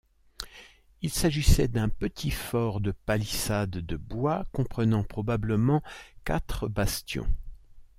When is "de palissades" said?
2.81-3.69